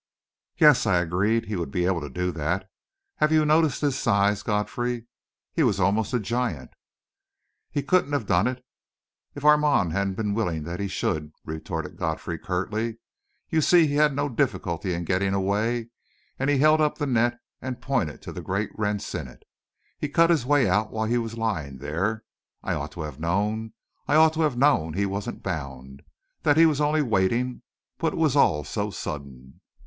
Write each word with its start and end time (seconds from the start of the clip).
"Yes," 0.57 0.87
I 0.87 0.97
agreed; 0.97 1.45
"he 1.45 1.55
would 1.55 1.69
be 1.69 1.85
able 1.85 2.01
to 2.01 2.09
do 2.09 2.31
that. 2.31 2.67
Have 3.17 3.31
you 3.31 3.45
noticed 3.45 3.81
his 3.81 3.99
size, 3.99 4.41
Godfrey? 4.41 5.05
He 5.53 5.61
was 5.61 5.79
almost 5.79 6.11
a 6.11 6.19
giant!" 6.19 6.71
"He 7.69 7.83
couldn't 7.83 8.13
have 8.13 8.25
done 8.25 8.47
it 8.47 8.65
if 9.35 9.45
Armand 9.45 9.91
hadn't 9.91 10.15
been 10.15 10.33
willing 10.33 10.63
that 10.63 10.79
he 10.79 10.87
should," 10.87 11.31
retorted 11.45 11.97
Godfrey, 11.97 12.39
curtly. 12.39 12.97
"You 13.51 13.61
see 13.61 13.85
he 13.85 13.93
had 13.97 14.15
no 14.15 14.27
difficulty 14.27 14.95
in 14.95 15.03
getting 15.05 15.35
away," 15.35 15.89
and 16.39 16.49
he 16.49 16.57
held 16.57 16.81
up 16.81 16.97
the 16.97 17.05
net 17.05 17.37
and 17.61 17.79
pointed 17.79 18.23
to 18.23 18.31
the 18.31 18.41
great 18.41 18.71
rents 18.73 19.13
in 19.13 19.27
it. 19.27 19.43
"He 19.99 20.09
cut 20.09 20.31
his 20.31 20.47
way 20.47 20.67
out 20.67 20.91
while 20.91 21.05
he 21.05 21.19
was 21.19 21.37
lying 21.37 21.77
there 21.77 22.23
I 22.63 22.73
ought 22.73 22.91
to 22.93 23.01
have 23.01 23.19
known 23.19 23.73
I 24.07 24.15
ought 24.15 24.33
to 24.33 24.41
have 24.41 24.57
known 24.57 24.93
he 24.95 25.05
wasn't 25.05 25.43
bound 25.43 26.01
that 26.41 26.57
he 26.57 26.65
was 26.65 26.81
only 26.81 27.03
waiting 27.03 27.61
but 27.99 28.13
it 28.13 28.17
was 28.17 28.35
all 28.35 28.63
so 28.63 28.89
sudden...." 28.89 29.61